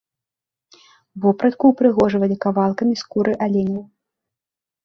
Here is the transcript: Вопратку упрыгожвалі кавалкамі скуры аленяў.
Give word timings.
Вопратку 1.25 1.69
упрыгожвалі 1.73 2.35
кавалкамі 2.47 2.95
скуры 3.03 3.37
аленяў. 3.49 3.83